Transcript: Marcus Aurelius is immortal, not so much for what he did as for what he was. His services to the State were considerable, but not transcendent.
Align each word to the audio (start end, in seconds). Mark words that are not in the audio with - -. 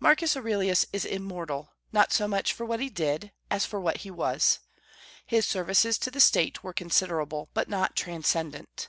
Marcus 0.00 0.34
Aurelius 0.34 0.86
is 0.94 1.04
immortal, 1.04 1.74
not 1.92 2.10
so 2.10 2.26
much 2.26 2.54
for 2.54 2.64
what 2.64 2.80
he 2.80 2.88
did 2.88 3.32
as 3.50 3.66
for 3.66 3.78
what 3.78 3.98
he 3.98 4.10
was. 4.10 4.60
His 5.26 5.44
services 5.44 5.98
to 5.98 6.10
the 6.10 6.20
State 6.20 6.64
were 6.64 6.72
considerable, 6.72 7.50
but 7.52 7.68
not 7.68 7.94
transcendent. 7.94 8.88